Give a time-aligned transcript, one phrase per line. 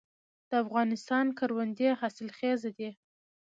[0.49, 2.89] د افغانستان کروندې حاصلخیزه دي